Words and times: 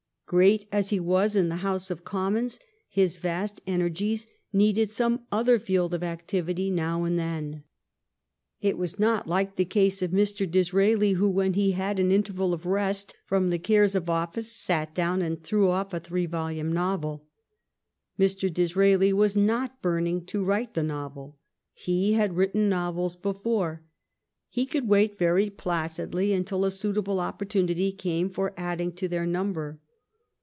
Great 0.31 0.65
as 0.71 0.91
he 0.91 0.97
was 1.01 1.35
in 1.35 1.49
the 1.49 1.57
House 1.57 1.91
of 1.91 2.05
Commons, 2.05 2.57
his 2.87 3.17
vast 3.17 3.59
energies 3.67 4.27
needed 4.53 4.89
some 4.89 5.23
other 5.29 5.59
field 5.59 5.93
of 5.93 6.03
activity 6.03 6.69
now 6.71 7.03
and 7.03 7.19
then. 7.19 7.65
It 8.61 8.77
was 8.77 8.97
not 8.97 9.27
like 9.27 9.57
the 9.57 9.65
case 9.65 10.01
of 10.01 10.11
Mr. 10.11 10.49
Disraeli, 10.49 11.11
who, 11.15 11.29
when 11.29 11.55
he 11.55 11.71
had 11.71 11.99
an 11.99 12.13
interval 12.13 12.53
of 12.53 12.65
rest 12.65 13.13
from 13.25 13.49
the 13.49 13.59
cares 13.59 13.93
of 13.93 14.09
office, 14.09 14.49
sat 14.49 14.95
down 14.95 15.21
and 15.21 15.43
threw 15.43 15.69
off 15.69 15.93
a 15.93 15.99
three 15.99 16.27
volume 16.27 16.71
novel. 16.71 17.27
Mr. 18.17 18.49
Disraeli 18.53 19.11
was 19.11 19.35
not 19.35 19.81
burning 19.81 20.23
to 20.27 20.41
write 20.45 20.75
the 20.75 20.81
novel. 20.83 21.37
He 21.73 22.13
had 22.13 22.37
written 22.37 22.69
novels 22.69 23.17
before. 23.17 23.83
He 24.47 24.65
could 24.65 24.87
wait 24.87 25.17
very 25.17 25.49
placidly 25.49 26.31
until 26.31 26.63
a 26.63 26.71
suitable 26.71 27.19
opportunity 27.19 27.91
came 27.91 28.29
for 28.29 28.53
adding 28.55 28.93
to 28.93 29.09
their 29.09 29.25
number. 29.25 29.81